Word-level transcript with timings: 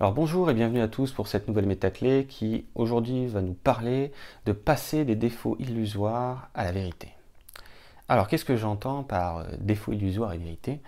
Alors 0.00 0.12
bonjour 0.12 0.48
et 0.48 0.54
bienvenue 0.54 0.80
à 0.80 0.86
tous 0.86 1.10
pour 1.10 1.26
cette 1.26 1.48
nouvelle 1.48 1.66
métaclé 1.66 2.26
qui 2.26 2.66
aujourd'hui 2.76 3.26
va 3.26 3.40
nous 3.40 3.54
parler 3.54 4.12
de 4.46 4.52
passer 4.52 5.04
des 5.04 5.16
défauts 5.16 5.56
illusoires 5.58 6.50
à 6.54 6.62
la 6.62 6.70
vérité. 6.70 7.08
Alors 8.08 8.28
qu'est-ce 8.28 8.44
que 8.44 8.54
j'entends 8.54 9.02
par 9.02 9.38
euh, 9.38 9.44
défauts 9.58 9.90
illusoires 9.90 10.34
et 10.34 10.38
vérité? 10.38 10.80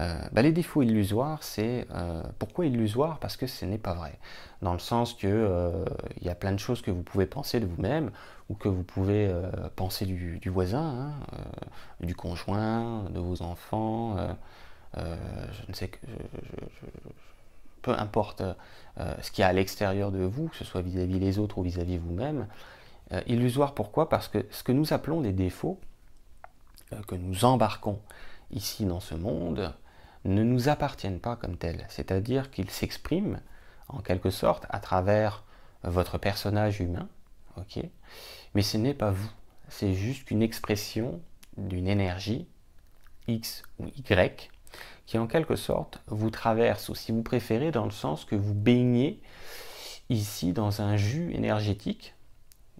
Euh, 0.00 0.18
bah, 0.32 0.42
Les 0.42 0.50
défauts 0.50 0.82
illusoires, 0.82 1.44
c'est 1.44 1.86
euh, 1.94 2.20
pourquoi 2.40 2.66
illusoire? 2.66 3.20
Parce 3.20 3.36
que 3.36 3.46
ce 3.46 3.64
n'est 3.64 3.78
pas 3.78 3.94
vrai. 3.94 4.18
Dans 4.60 4.72
le 4.72 4.80
sens 4.80 5.14
que 5.14 5.84
il 6.20 6.26
y 6.26 6.28
a 6.28 6.34
plein 6.34 6.50
de 6.50 6.58
choses 6.58 6.82
que 6.82 6.90
vous 6.90 7.04
pouvez 7.04 7.26
penser 7.26 7.60
de 7.60 7.66
vous-même 7.66 8.10
ou 8.48 8.54
que 8.54 8.68
vous 8.68 8.82
pouvez 8.82 9.32
penser 9.76 10.04
du, 10.04 10.40
voisin, 10.50 10.80
hein, 10.80 11.12
du 12.00 12.16
conjoint, 12.16 13.04
de 13.10 13.20
vos 13.20 13.40
enfants. 13.40 14.16
je 14.96 15.68
ne 15.68 15.74
sais 15.74 15.86
que 15.86 15.98
peu 17.82 17.92
importe 17.92 18.42
euh, 19.00 19.14
ce 19.22 19.30
qu'il 19.30 19.42
y 19.42 19.44
a 19.44 19.48
à 19.48 19.52
l'extérieur 19.52 20.10
de 20.10 20.24
vous, 20.24 20.48
que 20.48 20.56
ce 20.56 20.64
soit 20.64 20.82
vis-à-vis 20.82 21.18
les 21.18 21.38
autres 21.38 21.58
ou 21.58 21.62
vis-à-vis 21.62 21.98
vous-même. 21.98 22.46
Euh, 23.12 23.20
illusoire 23.26 23.74
pourquoi? 23.74 24.08
Parce 24.08 24.28
que 24.28 24.44
ce 24.50 24.62
que 24.62 24.72
nous 24.72 24.92
appelons 24.92 25.20
des 25.20 25.32
défauts, 25.32 25.78
euh, 26.92 27.00
que 27.06 27.14
nous 27.14 27.44
embarquons 27.44 28.00
ici 28.50 28.84
dans 28.84 29.00
ce 29.00 29.14
monde, 29.14 29.72
ne 30.24 30.42
nous 30.42 30.68
appartiennent 30.68 31.20
pas 31.20 31.36
comme 31.36 31.56
tels. 31.56 31.86
C'est-à-dire 31.88 32.50
qu'ils 32.50 32.70
s'expriment 32.70 33.40
en 33.88 34.00
quelque 34.00 34.30
sorte 34.30 34.66
à 34.68 34.80
travers 34.80 35.44
votre 35.84 36.18
personnage 36.18 36.80
humain, 36.80 37.08
mais 38.54 38.62
ce 38.62 38.76
n'est 38.76 38.94
pas 38.94 39.10
vous. 39.10 39.30
C'est 39.68 39.94
juste 39.94 40.24
qu'une 40.24 40.42
expression 40.42 41.20
d'une 41.56 41.88
énergie 41.88 42.46
X 43.26 43.62
ou 43.78 43.86
Y 43.86 44.50
qui 45.06 45.18
en 45.18 45.26
quelque 45.26 45.56
sorte 45.56 46.00
vous 46.06 46.30
traverse, 46.30 46.88
ou 46.88 46.94
si 46.94 47.12
vous 47.12 47.22
préférez, 47.22 47.70
dans 47.70 47.84
le 47.84 47.90
sens 47.90 48.24
que 48.24 48.36
vous 48.36 48.54
baignez 48.54 49.20
ici 50.10 50.52
dans 50.52 50.82
un 50.82 50.96
jus 50.96 51.32
énergétique, 51.34 52.14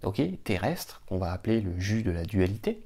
ok, 0.03 0.21
terrestre, 0.45 1.03
qu'on 1.07 1.19
va 1.19 1.33
appeler 1.33 1.61
le 1.61 1.79
jus 1.79 2.03
de 2.03 2.11
la 2.11 2.25
dualité, 2.25 2.83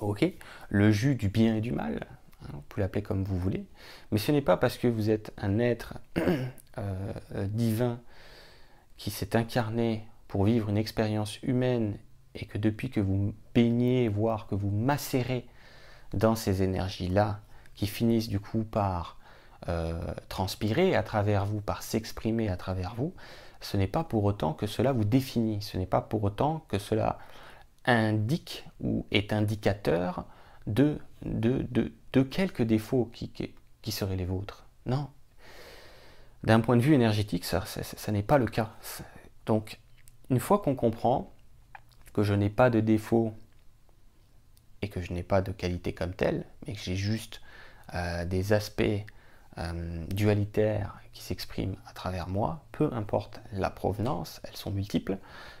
ok, 0.00 0.26
le 0.68 0.92
jus 0.92 1.14
du 1.14 1.28
bien 1.28 1.56
et 1.56 1.60
du 1.60 1.72
mal, 1.72 2.06
hein, 2.42 2.50
vous 2.52 2.62
pouvez 2.68 2.82
l'appeler 2.82 3.02
comme 3.02 3.24
vous 3.24 3.38
voulez, 3.38 3.64
mais 4.10 4.18
ce 4.18 4.32
n'est 4.32 4.42
pas 4.42 4.56
parce 4.56 4.78
que 4.78 4.88
vous 4.88 5.10
êtes 5.10 5.32
un 5.38 5.58
être 5.58 5.94
euh, 6.78 7.12
divin 7.48 8.00
qui 8.96 9.10
s'est 9.10 9.36
incarné 9.36 10.06
pour 10.28 10.44
vivre 10.44 10.68
une 10.68 10.78
expérience 10.78 11.42
humaine 11.42 11.96
et 12.34 12.44
que 12.46 12.58
depuis 12.58 12.90
que 12.90 13.00
vous 13.00 13.34
baignez, 13.54 14.08
voire 14.08 14.46
que 14.46 14.54
vous 14.54 14.70
macérez 14.70 15.46
dans 16.12 16.34
ces 16.34 16.62
énergies-là, 16.62 17.40
qui 17.76 17.86
finissent 17.86 18.28
du 18.28 18.40
coup 18.40 18.64
par 18.64 19.18
euh, 19.68 20.00
transpirer 20.28 20.94
à 20.94 21.02
travers 21.02 21.46
vous, 21.46 21.60
par 21.60 21.82
s'exprimer 21.82 22.48
à 22.48 22.56
travers 22.56 22.94
vous, 22.94 23.14
ce 23.60 23.76
n'est 23.76 23.86
pas 23.86 24.04
pour 24.04 24.24
autant 24.24 24.52
que 24.52 24.66
cela 24.66 24.92
vous 24.92 25.04
définit, 25.04 25.62
ce 25.62 25.78
n'est 25.78 25.86
pas 25.86 26.00
pour 26.00 26.24
autant 26.24 26.64
que 26.68 26.78
cela 26.78 27.18
indique 27.84 28.64
ou 28.80 29.06
est 29.10 29.32
indicateur 29.32 30.26
de, 30.66 30.98
de, 31.22 31.66
de, 32.12 32.22
quelques 32.22 32.62
défauts 32.62 33.10
qui, 33.12 33.30
qui, 33.82 33.92
seraient 33.92 34.16
les 34.16 34.24
vôtres. 34.24 34.66
Non. 34.84 35.08
D'un 36.42 36.60
point 36.60 36.76
de 36.76 36.82
vue 36.82 36.94
énergétique, 36.94 37.44
ça, 37.44 37.64
ça 37.66 38.12
n'est 38.12 38.22
pas 38.22 38.38
le 38.38 38.46
cas. 38.46 38.74
Donc, 39.46 39.80
une 40.30 40.40
fois 40.40 40.58
qu'on 40.58 40.74
comprend 40.74 41.32
que 42.12 42.22
je 42.22 42.34
n'ai 42.34 42.50
pas 42.50 42.70
de 42.70 42.80
défaut 42.80 43.34
et 44.82 44.88
que 44.88 45.00
je 45.00 45.12
n'ai 45.12 45.22
pas 45.22 45.40
de 45.40 45.52
qualité 45.52 45.92
comme 45.92 46.14
telle, 46.14 46.46
mais 46.66 46.72
que 46.72 46.80
j'ai 46.80 46.96
juste 46.96 47.40
euh, 47.94 48.24
des 48.24 48.52
aspects 48.52 48.82
euh, 49.58 50.04
dualitaires 50.08 50.98
qui 51.12 51.22
s'expriment 51.22 51.76
à 51.88 51.92
travers 51.92 52.28
moi, 52.28 52.64
peu 52.72 52.90
importe 52.92 53.40
la 53.52 53.70
provenance, 53.70 54.40
elles 54.44 54.56
sont 54.56 54.70
multiples. 54.70 55.18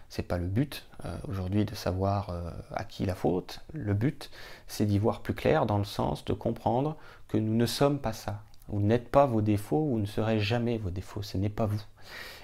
C'est 0.08 0.22
pas 0.22 0.38
le 0.38 0.46
but 0.46 0.86
euh, 1.04 1.16
aujourd'hui 1.28 1.64
de 1.64 1.74
savoir 1.74 2.30
à 2.72 2.84
qui 2.84 3.06
la 3.06 3.14
faute. 3.14 3.60
Le 3.72 3.94
but, 3.94 4.30
c'est 4.66 4.86
d'y 4.86 4.98
voir 4.98 5.20
plus 5.20 5.34
clair 5.34 5.66
dans 5.66 5.78
le 5.78 5.84
sens 5.84 6.24
de 6.24 6.32
comprendre 6.32 6.96
que 7.28 7.38
nous 7.38 7.54
ne 7.54 7.66
sommes 7.66 7.98
pas 7.98 8.12
ça. 8.12 8.42
Vous 8.68 8.80
n'êtes 8.80 9.08
pas 9.08 9.26
vos 9.26 9.40
défauts, 9.40 9.84
vous 9.84 9.98
ne 9.98 10.06
serez 10.06 10.40
jamais 10.40 10.78
vos 10.78 10.90
défauts, 10.90 11.22
ce 11.22 11.38
n'est 11.38 11.48
pas 11.48 11.66
vous. 11.66 11.80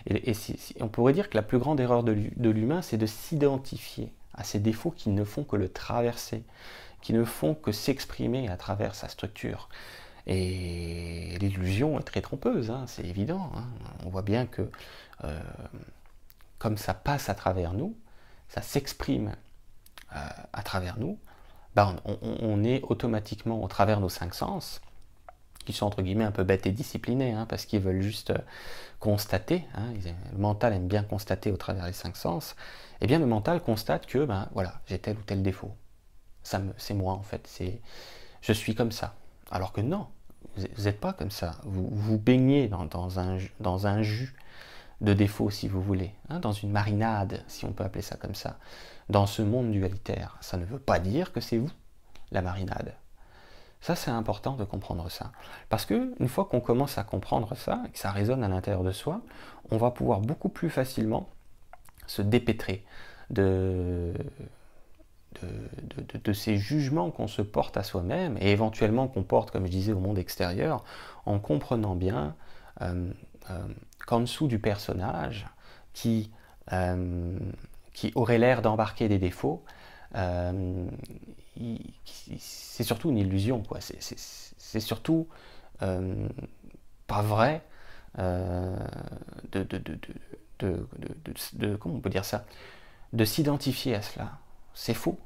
Et, 0.06 0.32
on 0.80 0.88
pourrait 0.88 1.12
dire 1.12 1.28
que 1.28 1.36
la 1.36 1.42
plus 1.42 1.58
grande 1.58 1.80
erreur 1.80 2.02
de 2.04 2.50
l'humain, 2.50 2.82
c'est 2.82 2.96
de 2.96 3.06
s'identifier 3.06 4.12
à 4.34 4.44
ces 4.44 4.58
défauts 4.58 4.90
qui 4.90 5.10
ne 5.10 5.24
font 5.24 5.44
que 5.44 5.56
le 5.56 5.68
traverser, 5.68 6.44
qui 7.00 7.12
ne 7.12 7.24
font 7.24 7.54
que 7.54 7.72
s'exprimer 7.72 8.48
à 8.48 8.56
travers 8.56 8.94
sa 8.94 9.08
structure. 9.08 9.68
Et 10.26 11.36
l'illusion 11.40 11.98
est 11.98 12.04
très 12.04 12.20
trompeuse, 12.20 12.70
hein, 12.70 12.84
c'est 12.86 13.04
évident. 13.04 13.50
Hein. 13.56 13.64
On 14.06 14.10
voit 14.10 14.22
bien 14.22 14.46
que 14.46 14.70
euh, 15.24 15.40
comme 16.58 16.76
ça 16.76 16.94
passe 16.94 17.28
à 17.28 17.34
travers 17.34 17.72
nous, 17.72 17.96
ça 18.48 18.62
s'exprime 18.62 19.34
euh, 20.14 20.28
à 20.52 20.62
travers 20.62 20.98
nous, 20.98 21.18
ben, 21.74 21.96
on, 22.04 22.62
est 22.64 22.82
automatiquement 22.82 23.64
au 23.64 23.66
travers 23.66 23.98
nos 23.98 24.10
cinq 24.10 24.34
sens, 24.34 24.82
qui 25.64 25.72
sont 25.72 25.86
entre 25.86 26.02
guillemets 26.02 26.24
un 26.24 26.32
peu 26.32 26.44
bêtes 26.44 26.66
et 26.66 26.72
disciplinés, 26.72 27.32
hein, 27.32 27.46
parce 27.48 27.64
qu'ils 27.64 27.80
veulent 27.80 28.02
juste 28.02 28.30
euh, 28.30 28.38
constater, 29.00 29.64
le 30.32 30.38
mental 30.38 30.72
aime 30.72 30.86
bien 30.86 31.02
constater 31.02 31.50
au 31.50 31.56
travers 31.56 31.86
des 31.86 31.92
cinq 31.92 32.16
sens, 32.16 32.54
eh 33.00 33.06
bien 33.06 33.18
le 33.18 33.26
mental 33.26 33.60
constate 33.60 34.06
que 34.06 34.24
ben, 34.24 34.48
voilà, 34.54 34.80
j'ai 34.86 34.98
tel 34.98 35.16
ou 35.16 35.22
tel 35.22 35.42
défaut 35.42 35.74
c'est 36.42 36.94
moi 36.94 37.12
en 37.12 37.22
fait, 37.22 37.46
c'est, 37.46 37.80
je 38.40 38.52
suis 38.52 38.74
comme 38.74 38.92
ça. 38.92 39.14
Alors 39.50 39.72
que 39.72 39.80
non, 39.80 40.06
vous 40.56 40.84
n'êtes 40.84 41.00
pas 41.00 41.12
comme 41.12 41.30
ça. 41.30 41.56
Vous 41.64 41.88
vous 41.90 42.18
baignez 42.18 42.68
dans, 42.68 43.18
un, 43.18 43.38
dans 43.60 43.86
un 43.86 44.02
jus 44.02 44.34
de 45.00 45.14
défauts, 45.14 45.50
si 45.50 45.68
vous 45.68 45.82
voulez, 45.82 46.12
hein, 46.28 46.40
dans 46.40 46.52
une 46.52 46.70
marinade, 46.70 47.42
si 47.48 47.64
on 47.64 47.72
peut 47.72 47.84
appeler 47.84 48.02
ça 48.02 48.16
comme 48.16 48.34
ça, 48.34 48.58
dans 49.08 49.26
ce 49.26 49.42
monde 49.42 49.72
dualitaire. 49.72 50.36
Ça 50.40 50.56
ne 50.56 50.64
veut 50.64 50.78
pas 50.78 50.98
dire 50.98 51.32
que 51.32 51.40
c'est 51.40 51.58
vous, 51.58 51.70
la 52.30 52.42
marinade. 52.42 52.94
Ça, 53.82 53.96
c'est 53.96 54.12
important 54.12 54.54
de 54.54 54.64
comprendre 54.64 55.10
ça. 55.10 55.32
Parce 55.68 55.84
que 55.84 56.14
une 56.20 56.28
fois 56.28 56.44
qu'on 56.44 56.60
commence 56.60 56.98
à 56.98 57.04
comprendre 57.04 57.56
ça, 57.56 57.82
que 57.92 57.98
ça 57.98 58.12
résonne 58.12 58.44
à 58.44 58.48
l'intérieur 58.48 58.84
de 58.84 58.92
soi, 58.92 59.20
on 59.70 59.76
va 59.76 59.90
pouvoir 59.90 60.20
beaucoup 60.20 60.48
plus 60.48 60.70
facilement 60.70 61.28
se 62.06 62.22
dépêtrer 62.22 62.84
de, 63.30 64.14
de, 66.24 66.32
ces 66.32 66.56
jugements 66.56 67.10
qu'on 67.10 67.26
se 67.26 67.42
porte 67.42 67.76
à 67.76 67.82
soi-même 67.82 68.36
et 68.40 68.52
éventuellement 68.52 69.08
qu'on 69.08 69.24
porte, 69.24 69.50
comme 69.50 69.66
je 69.66 69.72
disais, 69.72 69.92
au 69.92 69.98
monde 69.98 70.18
extérieur, 70.18 70.84
en 71.26 71.40
comprenant 71.40 71.96
bien 71.96 72.36
euh, 72.82 73.10
euh, 73.50 73.58
qu'en 74.06 74.20
dessous 74.20 74.46
du 74.46 74.60
personnage 74.60 75.46
qui, 75.92 76.30
euh, 76.72 77.36
qui 77.94 78.12
aurait 78.14 78.38
l'air 78.38 78.62
d'embarquer 78.62 79.08
des 79.08 79.18
défauts, 79.18 79.64
c'est 80.14 80.90
surtout 82.84 83.10
une 83.10 83.18
illusion, 83.18 83.62
quoi. 83.62 83.78
C'est 83.80 84.80
surtout 84.80 85.28
pas 85.78 87.22
vrai 87.22 87.62
de, 88.18 89.62
de, 90.58 91.76
comment 91.76 91.96
on 91.96 92.00
peut 92.00 92.10
dire 92.10 92.24
ça, 92.24 92.44
de 93.12 93.24
s'identifier 93.24 93.94
à 93.94 94.02
cela. 94.02 94.38
C'est 94.74 94.94
faux 94.94 95.18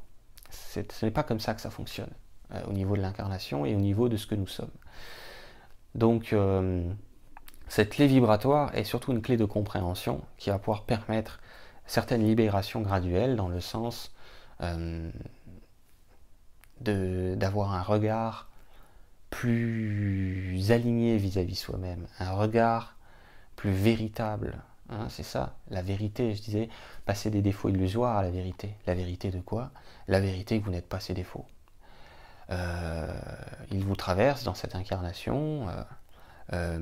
ce 0.51 1.05
n'est 1.05 1.11
pas 1.11 1.23
comme 1.23 1.41
ça 1.41 1.55
que 1.55 1.61
ça 1.61 1.71
fonctionne 1.71 2.11
euh, 2.53 2.63
au 2.69 2.73
niveau 2.73 2.97
de 2.97 3.03
l'incarnation 3.03 3.65
et 3.67 3.75
au 3.75 3.81
niveau 3.81 4.09
de 4.09 4.17
ce 4.17 4.27
que 4.27 4.35
nous 4.35 4.47
sommes. 4.47 4.71
Donc, 5.95 6.33
euh, 6.33 6.89
cette 7.69 7.91
clé 7.91 8.07
vibratoire 8.07 8.75
est 8.75 8.85
surtout 8.85 9.13
une 9.13 9.23
clé 9.23 9.37
de 9.37 9.45
compréhension 9.45 10.23
qui 10.37 10.51
va 10.51 10.59
pouvoir 10.59 10.85
permettre 10.85 11.41
certaines 11.87 12.25
libérations 12.25 12.81
graduelles 12.81 13.37
dans 13.37 13.49
le 13.49 13.61
sens 13.61 14.13
euh, 14.61 15.11
d'avoir 16.81 17.73
un 17.73 17.83
regard 17.83 18.49
plus 19.31 20.71
aligné 20.71 21.17
vis-à-vis 21.17 21.57
soi-même, 21.57 22.07
un 22.21 22.33
regard 22.33 22.97
plus 23.57 23.73
véritable. 23.73 24.63
Hein, 24.89 25.09
c'est 25.09 25.25
ça, 25.25 25.57
la 25.69 25.83
vérité, 25.83 26.35
je 26.35 26.43
disais, 26.43 26.69
passer 27.07 27.31
des 27.31 27.43
défauts 27.43 27.69
illusoires 27.69 28.17
à 28.17 28.23
la 28.23 28.31
vérité. 28.31 28.75
La 28.87 28.95
vérité 28.95 29.31
de 29.31 29.41
quoi? 29.41 29.73
La 30.07 30.21
vérité 30.21 30.61
que 30.61 30.65
vous 30.65 30.71
n'êtes 30.71 30.89
pas 30.89 31.01
ses 31.01 31.15
défauts. 31.15 31.47
Euh, 32.51 33.13
il 33.73 33.83
vous 33.85 33.97
traverse 33.97 34.45
dans 34.45 34.55
cette 34.55 34.77
incarnation. 34.77 35.67
Euh, 36.53 36.79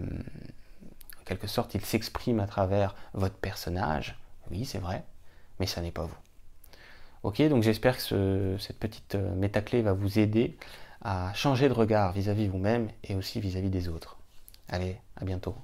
en 1.21 1.25
quelque 1.25 1.47
sorte, 1.47 1.75
il 1.75 1.85
s'exprime 1.85 2.41
à 2.41 2.47
travers 2.47 2.95
votre 3.15 3.37
personnage. 3.37 4.19
Oui, 4.51 4.67
c'est 4.67 4.79
vrai, 4.79 5.05
mais 5.59 5.67
ça 5.67 5.81
n'est 5.81 5.91
pas 5.91 6.05
vous. 6.05 6.24
Ok, 7.25 7.41
donc 7.49 7.63
j'espère 7.63 7.97
que 7.97 8.57
cette 8.61 8.79
petite 8.79 9.15
métaclé 9.15 9.81
va 9.81 9.95
vous 9.95 10.19
aider 10.19 10.59
à 11.01 11.33
changer 11.33 11.69
de 11.69 11.73
regard 11.73 12.13
vis-à-vis 12.13 12.49
vous-même 12.49 12.89
et 13.03 13.15
aussi 13.15 13.41
vis-à-vis 13.41 13.69
-vis 13.69 13.71
des 13.71 13.89
autres. 13.89 14.19
Allez, 14.69 14.99
à 15.17 15.25
bientôt. 15.25 15.55